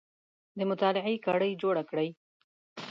د 0.57 0.59
مطالعې 0.69 1.15
کړۍ 1.25 1.51
جوړې 1.61 1.83
کړئ 1.89 2.09